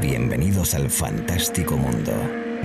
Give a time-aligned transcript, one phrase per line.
[0.00, 2.12] Bienvenidos al fantástico mundo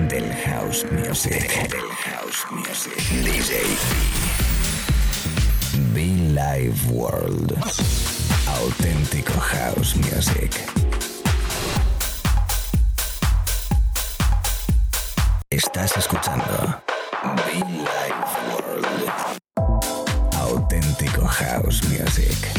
[0.08, 1.68] del house music.
[1.70, 2.96] Del house music.
[3.22, 3.64] DJ
[5.92, 7.56] Be Live World.
[8.46, 10.54] Auténtico house music.
[15.50, 16.82] Estás escuchando
[17.46, 19.12] Be Live World.
[20.32, 22.57] Auténtico house music.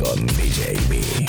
[0.00, 1.26] Con DJB.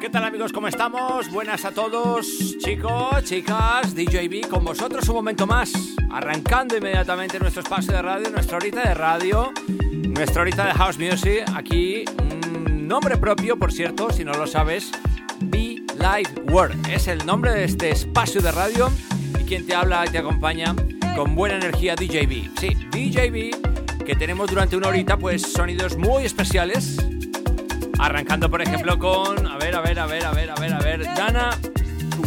[0.00, 0.52] ¿Qué tal amigos?
[0.52, 1.30] ¿Cómo estamos?
[1.30, 2.26] Buenas a todos,
[2.58, 5.72] chicos, chicas, DJB, con vosotros un momento más,
[6.10, 9.52] arrancando inmediatamente nuestro espacio de radio, nuestra horita de radio,
[10.08, 12.04] nuestra horita de house music, aquí,
[12.88, 14.90] nombre propio, por cierto, si no lo sabes,
[15.40, 18.90] Be Live World, es el nombre de este espacio de radio
[19.38, 20.74] y quien te habla y te acompaña
[21.14, 22.58] con buena energía DJB.
[22.58, 26.96] Sí, DJB, que tenemos durante una horita pues sonidos muy especiales,
[27.98, 29.44] Arrancando, por ejemplo, con.
[29.46, 31.04] A ver, a ver, a ver, a ver, a ver, a ver.
[31.16, 31.50] Dana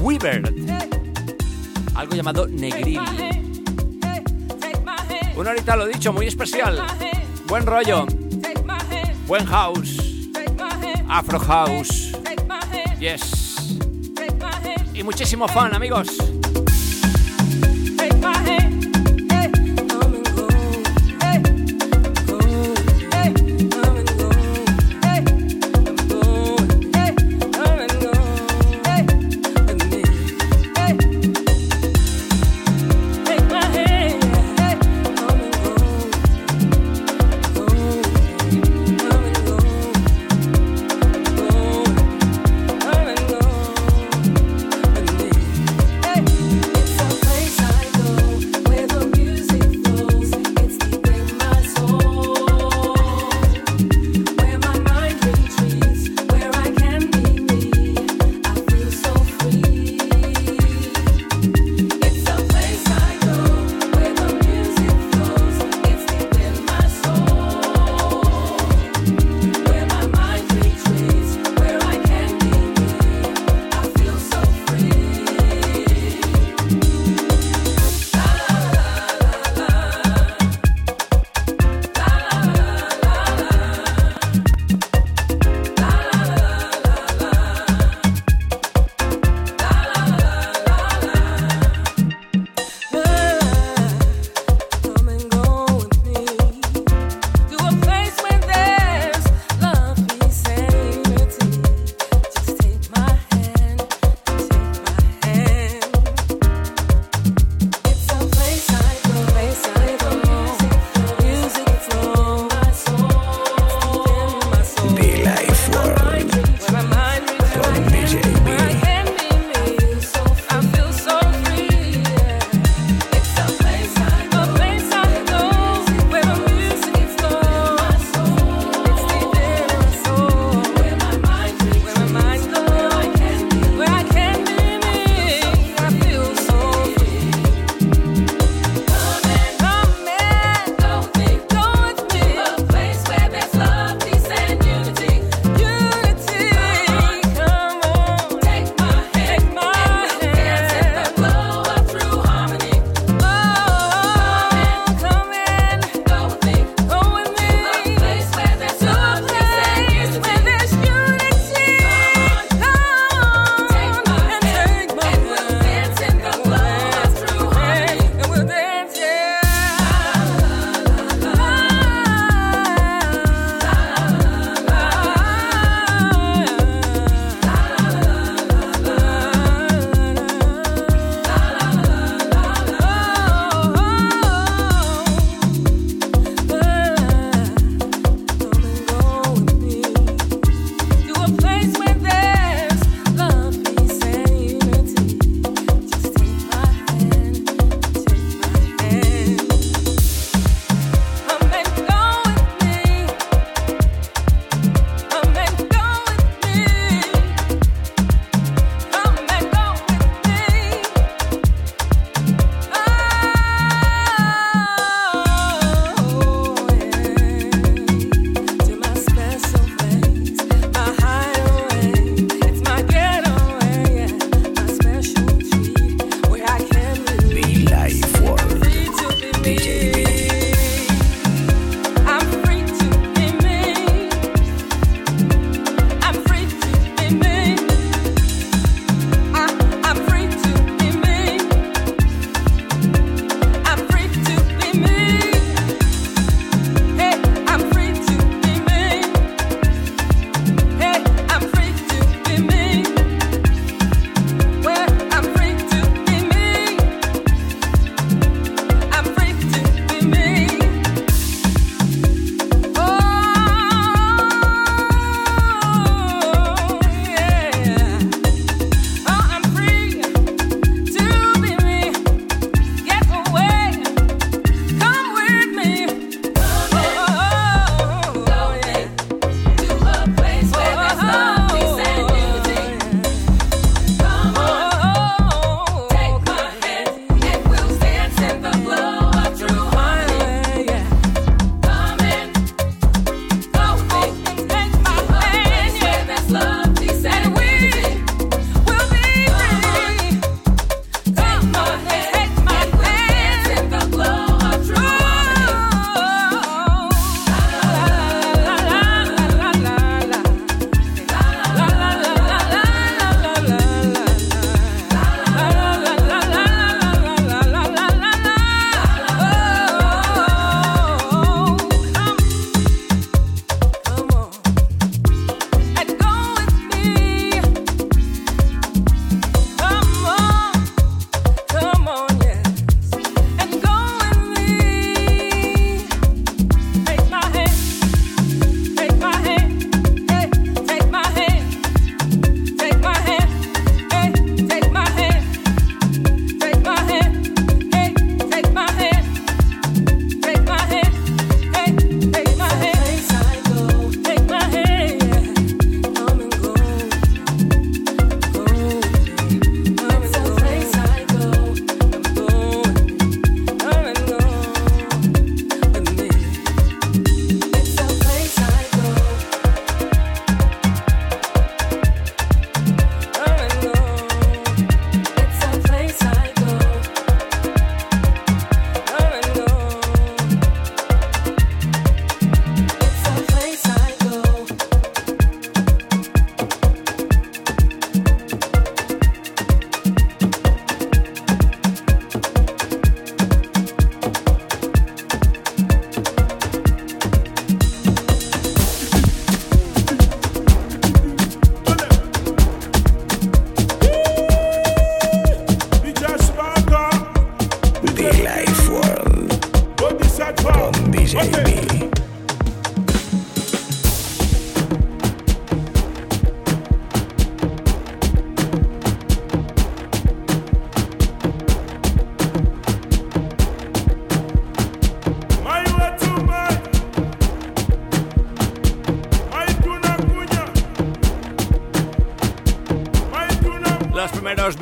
[0.01, 0.53] Weaver.
[1.95, 2.99] Algo llamado Negril.
[5.37, 6.85] Una horita lo dicho, muy especial.
[7.47, 8.05] Buen rollo.
[9.27, 10.00] Buen house.
[11.13, 12.13] Afro house.
[12.97, 13.75] Yes.
[14.93, 16.07] Y muchísimo fan, amigos.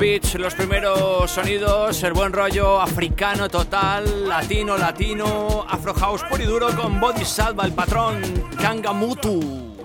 [0.00, 6.46] Beats, los primeros sonidos, el buen rollo africano total, latino, latino, afro house puro y
[6.46, 8.22] duro con Body Salva, el patrón
[8.58, 9.76] Kangamutu.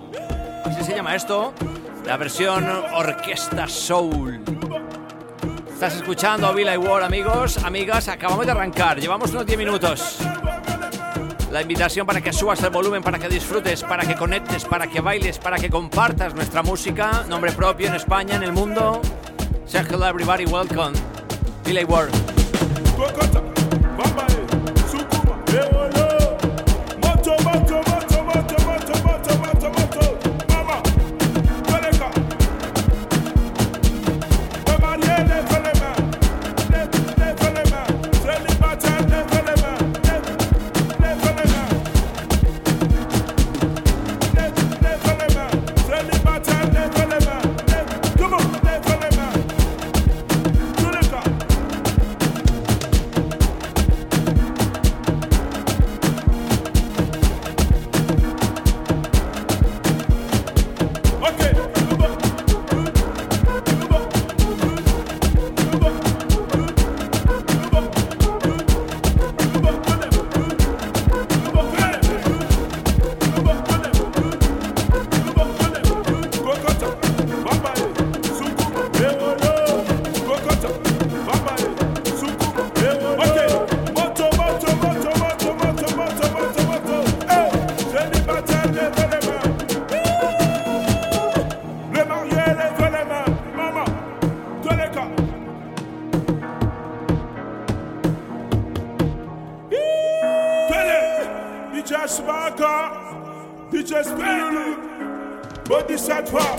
[0.63, 1.53] Así se llama esto,
[2.05, 4.41] la versión Orquesta Soul.
[5.74, 10.19] Estás escuchando Villa War, amigos, amigas, acabamos de arrancar, llevamos unos 10 minutos.
[11.51, 15.01] La invitación para que subas el volumen, para que disfrutes, para que conectes, para que
[15.01, 19.01] bailes, para que compartas nuestra música, nombre propio en España, en el mundo.
[19.67, 20.93] Say hello everybody, welcome.
[21.63, 22.13] Delay World.
[101.86, 102.92] DJ Smaka,
[103.72, 104.75] DJ Spirulu,
[105.68, 106.56] Bodhisattva.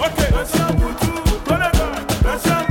[0.00, 1.12] Ok, let's go, Butu,
[1.44, 2.69] Bonabar, let's go.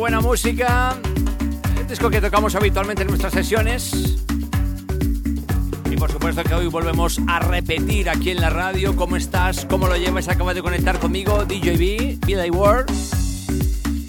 [0.00, 0.96] Buena música.
[1.78, 4.16] El disco que tocamos habitualmente en nuestras sesiones.
[5.90, 8.96] Y por supuesto que hoy volvemos a repetir aquí en la radio.
[8.96, 9.66] ¿Cómo estás?
[9.66, 10.26] ¿Cómo lo llevas?
[10.28, 12.90] Acabas de conectar conmigo, DJB, Vida World.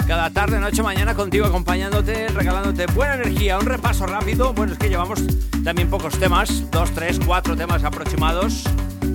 [0.08, 3.60] Cada tarde, noche, mañana contigo acompañándote, regalándote buena energía.
[3.60, 4.54] Un repaso rápido.
[4.54, 5.20] Bueno, es que llevamos
[5.66, 6.72] también pocos temas.
[6.72, 8.64] Dos, tres, cuatro temas aproximados.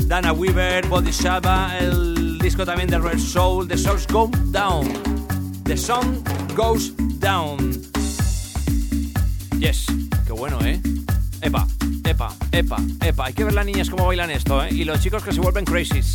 [0.05, 4.87] Dana Weaver, Shaba, el disco también de Red Soul, The Souls Go Down.
[5.65, 6.23] The Sun
[6.57, 7.71] Goes Down.
[9.59, 9.85] Yes,
[10.27, 10.81] qué bueno, ¿eh?
[11.43, 11.67] Epa,
[12.03, 13.27] epa, epa, epa.
[13.27, 14.71] Hay que ver las niñas cómo bailan esto, ¿eh?
[14.71, 16.15] Y los chicos que se vuelven crazies.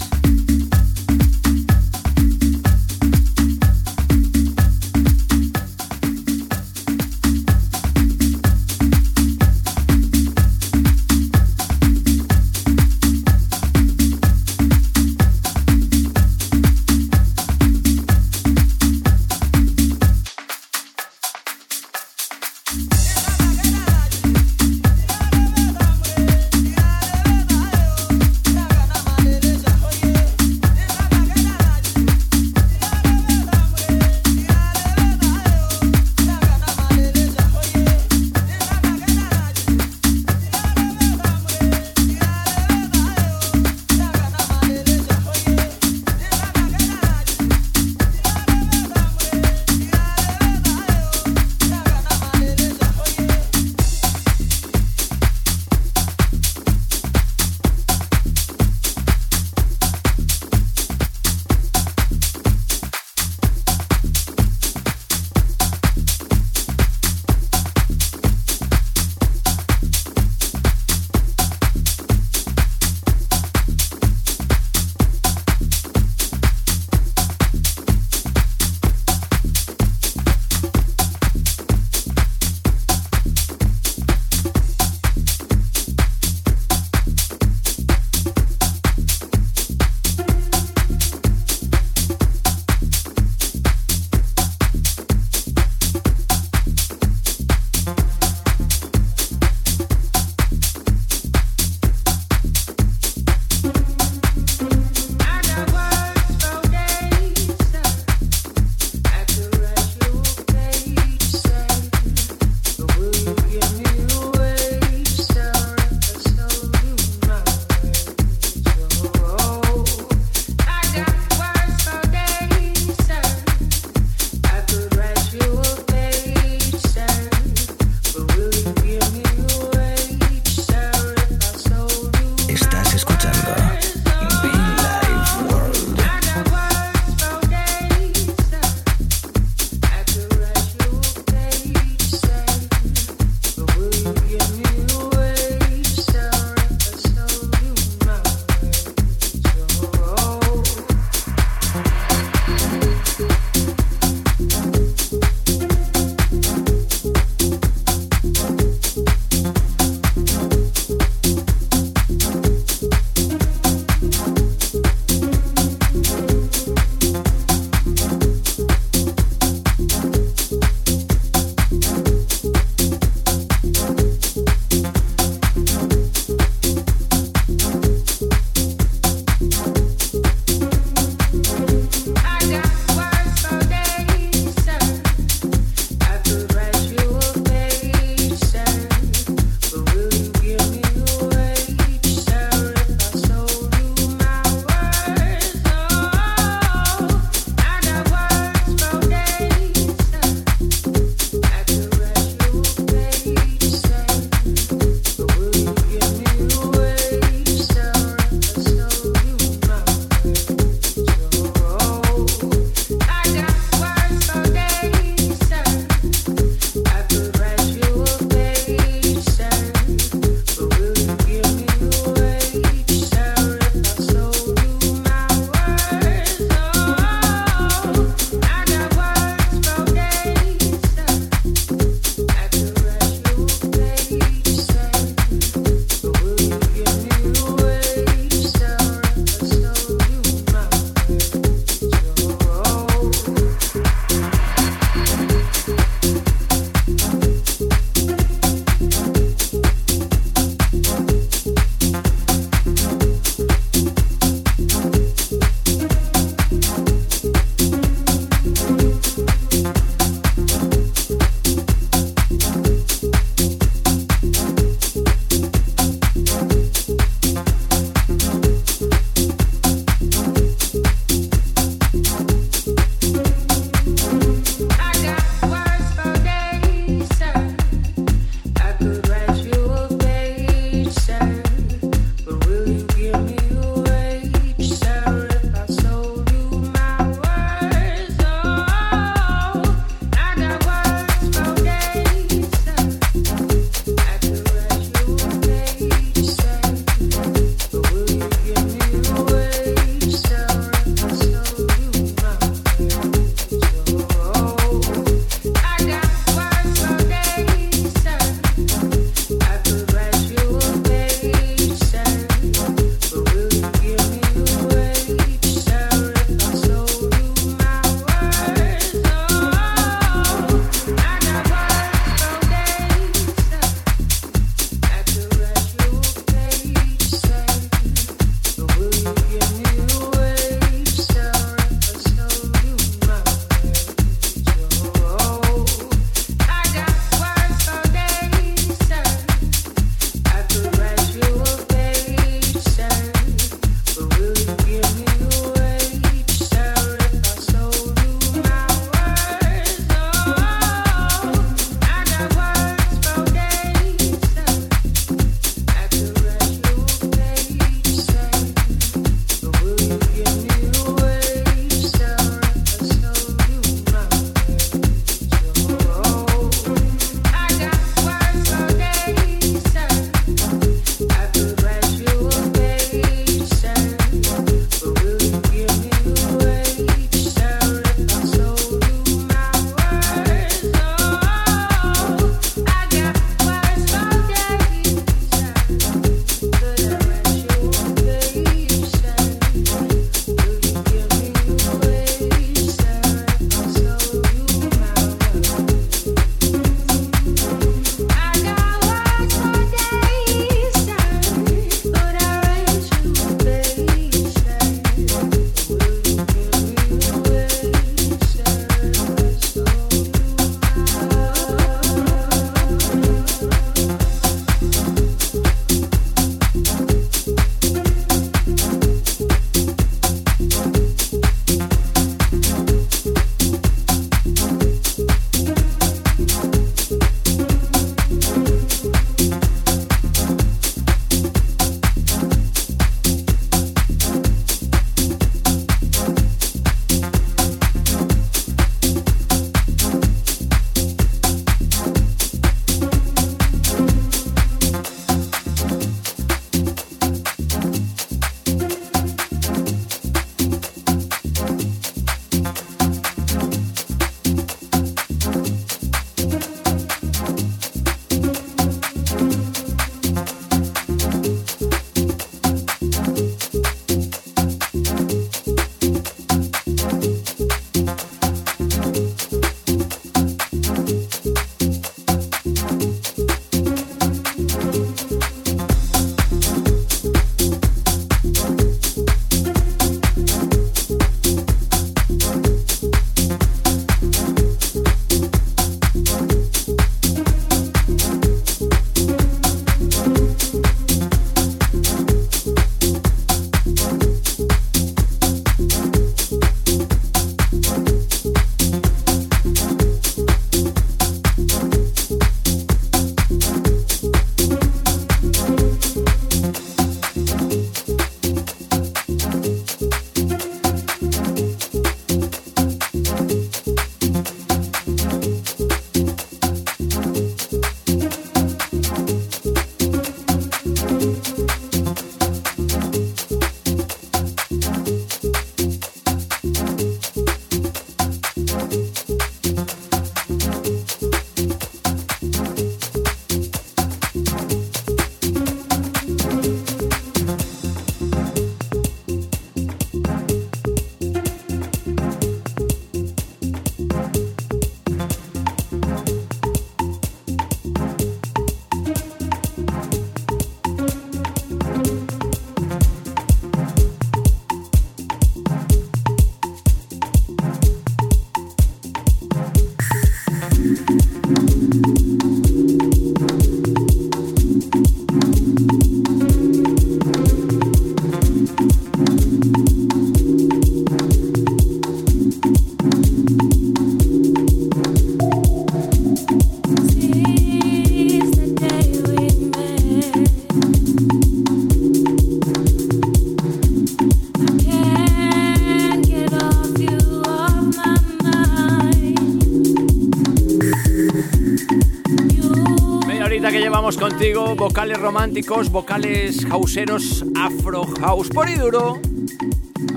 [594.72, 599.02] Vocales románticos, vocales houseeros, afro house por y duro.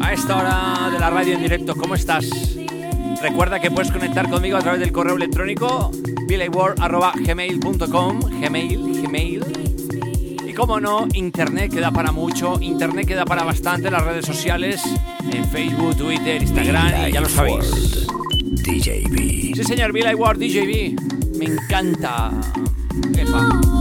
[0.02, 2.28] A esta hora de la radio en directo, ¿cómo estás?
[3.22, 5.92] Recuerda que puedes conectar conmigo a través del correo electrónico
[7.24, 9.44] gmail.com gmail, gmail.
[10.44, 14.82] Y como no, internet queda para mucho, internet queda para bastante, las redes sociales,
[15.30, 18.08] en Facebook, Twitter, Instagram, ya lo sabéis.
[18.64, 19.54] DJB.
[19.54, 20.98] Sí, señor, Billy Ward, DJB.
[21.38, 22.32] Me encanta.
[23.16, 23.73] Epa.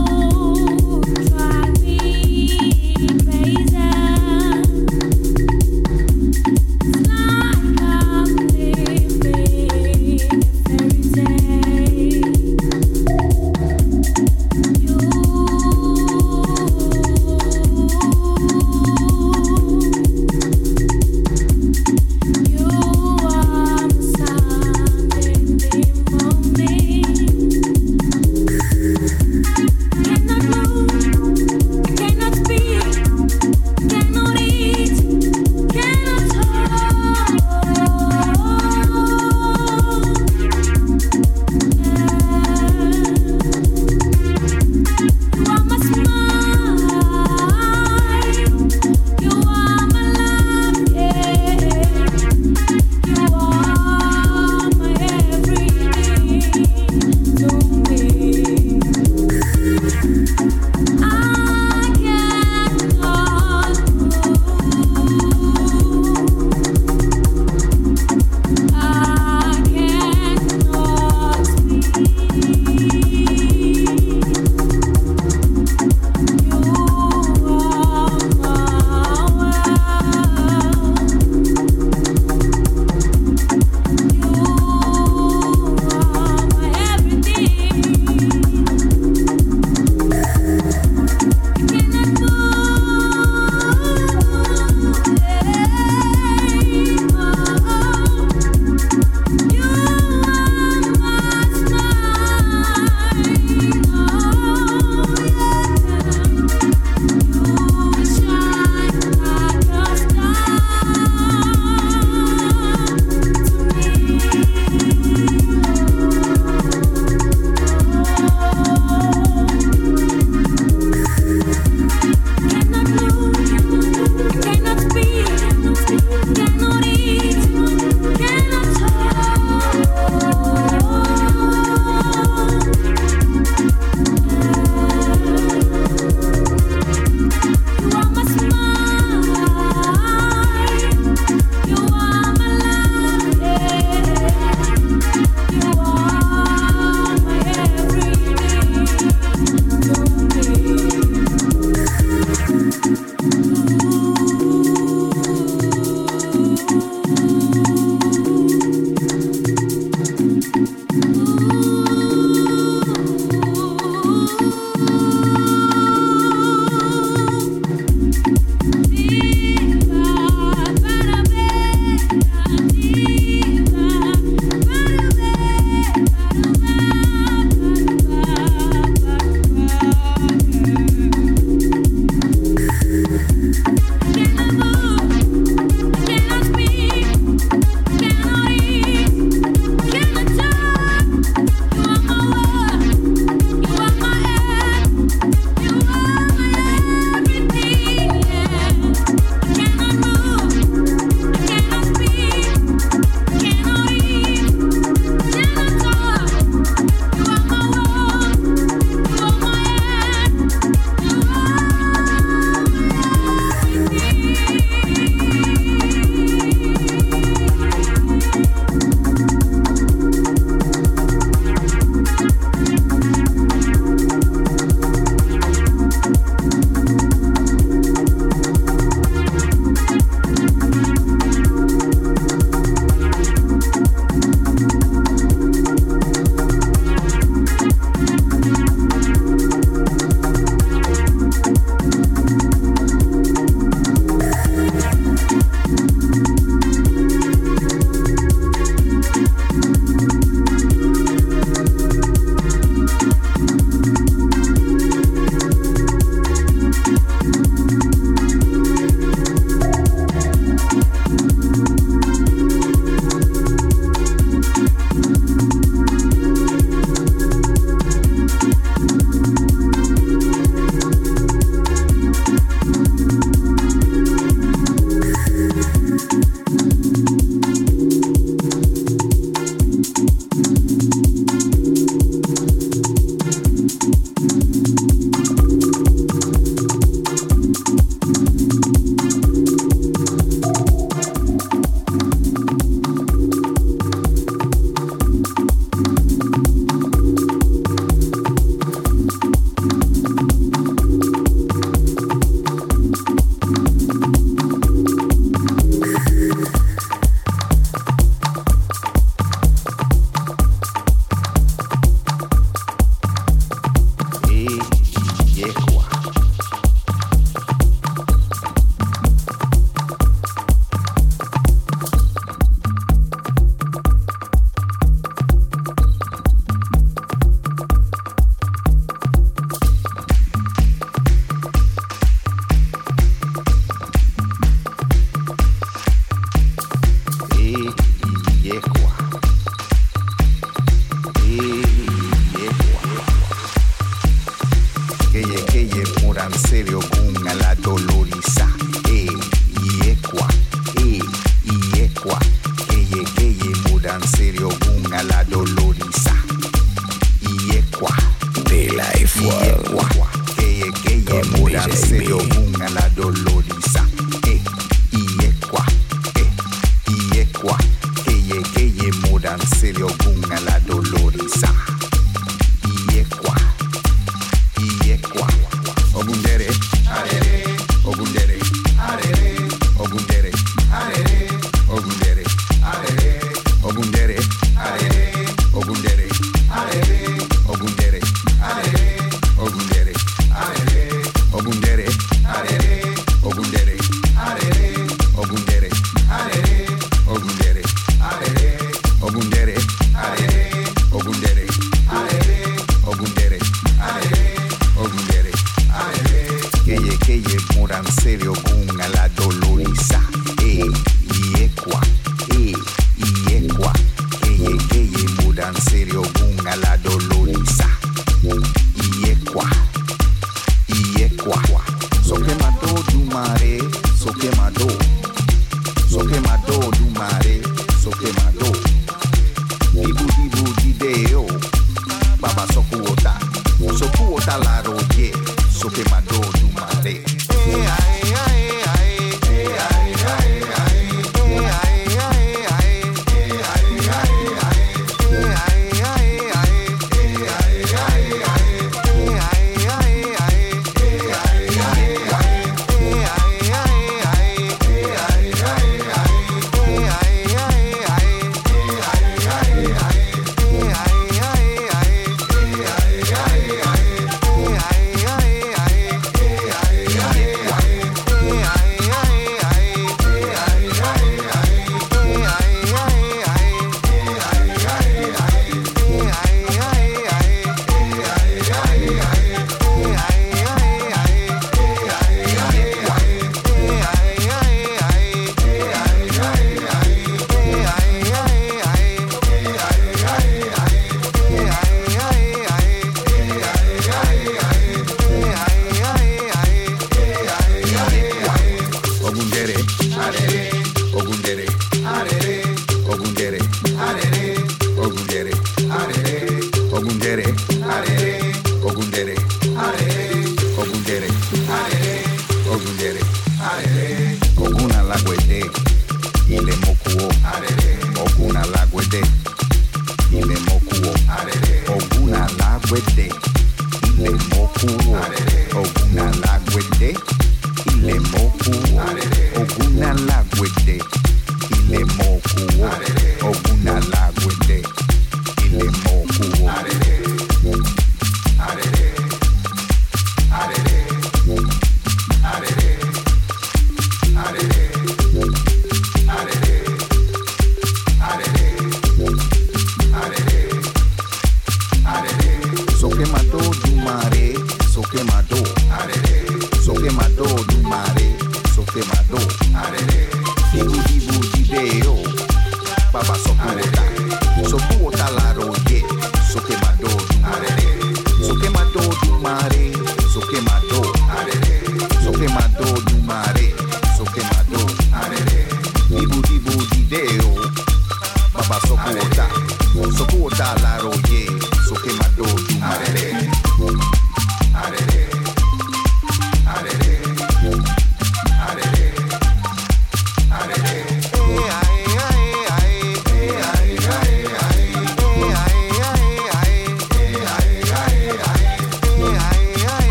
[437.62, 437.83] yeah.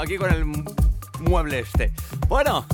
[0.00, 0.44] aquí con el
[1.20, 1.92] mueble este.
[2.28, 2.66] Bueno,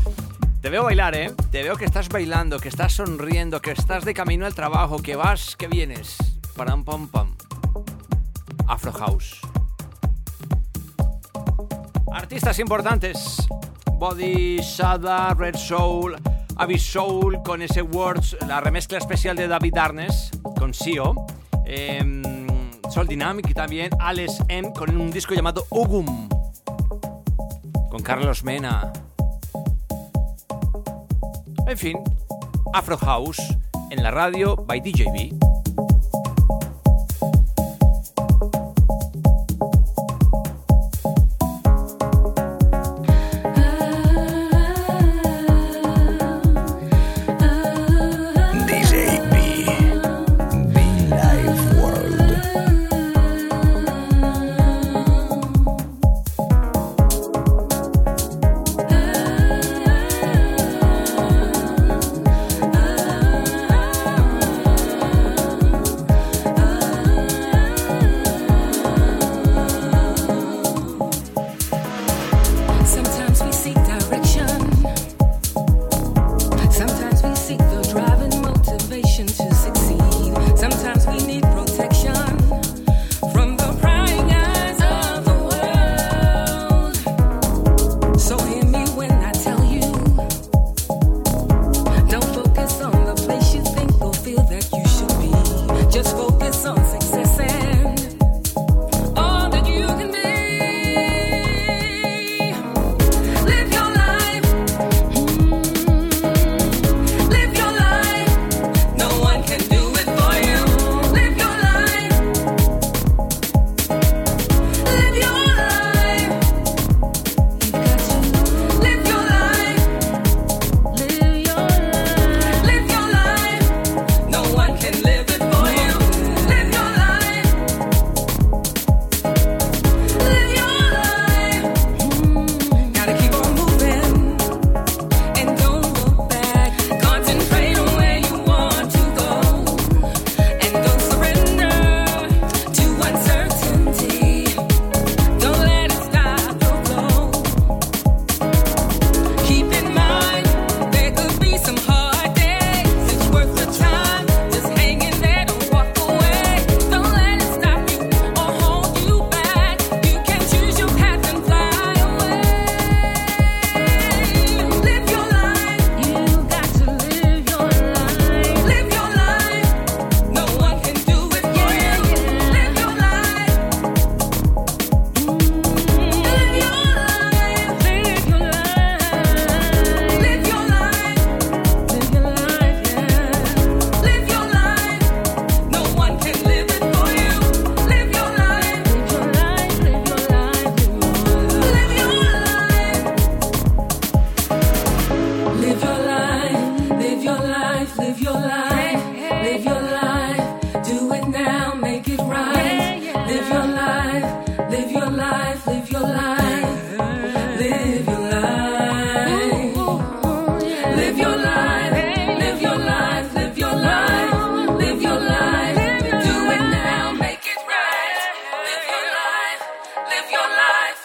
[0.62, 1.32] te veo bailar, ¿eh?
[1.50, 5.16] Te veo que estás bailando, que estás sonriendo, que estás de camino al trabajo, que
[5.16, 6.16] vas, que vienes.
[6.56, 7.34] Param, pam, pam.
[8.66, 9.40] Afro House.
[12.12, 13.46] Artistas importantes.
[13.98, 16.16] Body, Shada, Red Soul,
[16.56, 21.14] Abyss Soul con ese Words, la remezcla especial de David Arnes con Sio.
[21.64, 22.46] Em, eh,
[22.90, 26.25] Soul Dynamic y también Alex M con un disco llamado Ugum.
[28.06, 28.92] Carlos Mena.
[31.66, 31.98] En fin,
[32.72, 33.42] Afro House
[33.90, 35.45] en la radio by DJB.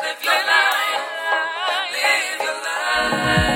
[0.01, 1.05] Live your life.
[1.93, 3.50] Live your life.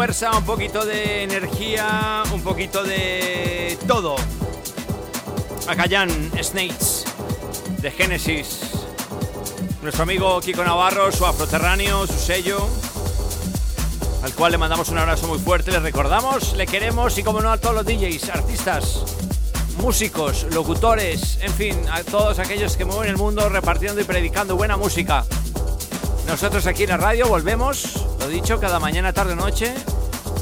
[0.00, 4.16] Fuerza, un poquito de energía, un poquito de todo.
[5.68, 6.08] Acallan
[6.42, 7.04] Snakes
[7.82, 8.60] de Genesis.
[9.82, 12.66] Nuestro amigo Kiko Navarro, su afroterráneo, su sello,
[14.22, 17.52] al cual le mandamos un abrazo muy fuerte, le recordamos, le queremos y como no
[17.52, 19.04] a todos los DJs, artistas,
[19.82, 24.78] músicos, locutores, en fin, a todos aquellos que mueven el mundo repartiendo y predicando buena
[24.78, 25.26] música.
[26.30, 29.74] Nosotros aquí en la radio volvemos, lo dicho, cada mañana, tarde, noche,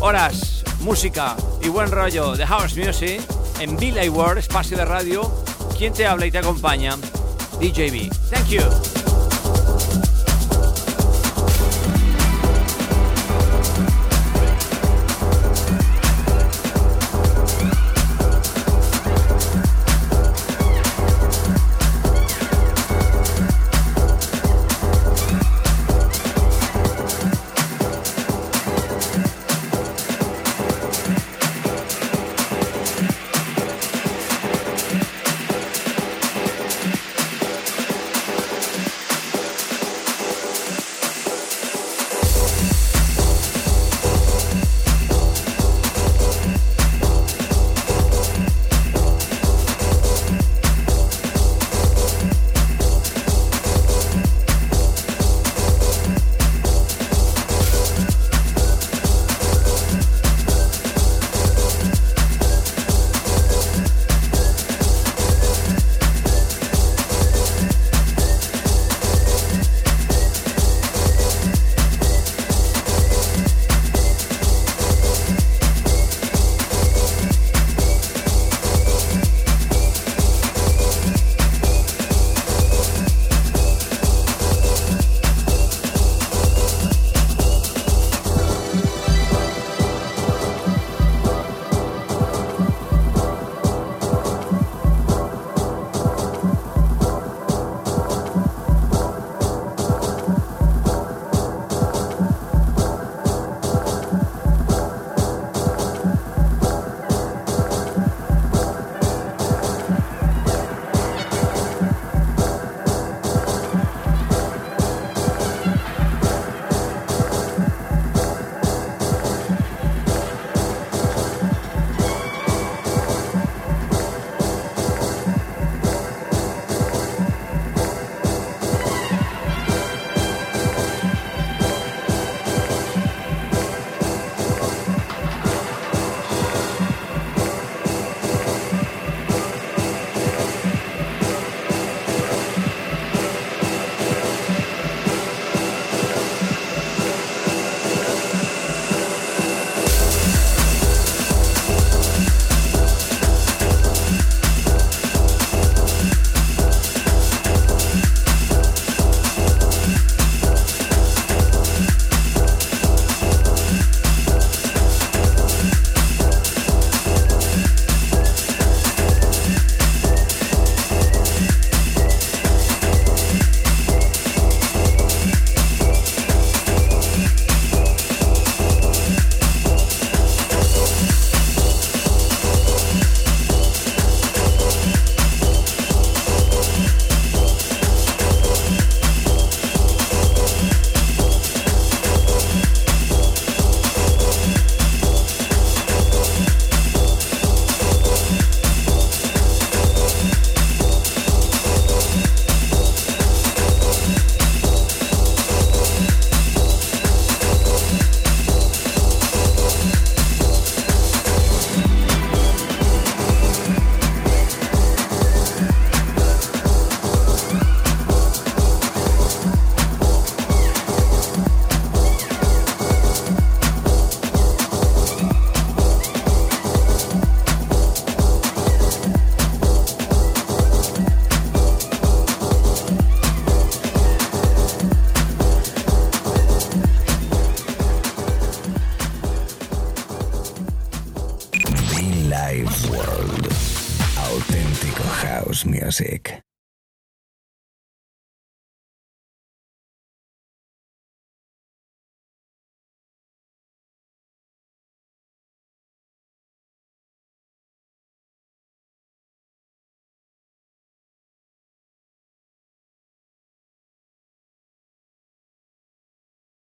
[0.01, 3.23] horas, música y buen rollo de House Music
[3.59, 5.33] en Billy World, espacio de radio.
[5.79, 6.95] Quien te habla y te acompaña,
[7.59, 8.11] DJB.
[8.31, 8.98] Thank you.